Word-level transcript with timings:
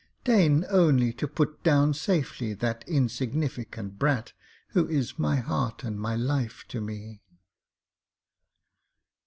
Deign 0.23 0.65
only 0.71 1.13
to 1.13 1.27
put 1.27 1.61
down 1.61 1.93
safely 1.93 2.55
that 2.55 2.83
insignificant 2.87 3.99
brat 3.99 4.33
who 4.69 4.87
is 4.87 5.19
my 5.19 5.35
heart 5.35 5.83
and 5.83 5.99
my 5.99 6.15
life 6.15 6.65
to 6.69 6.81
me.' 6.81 7.21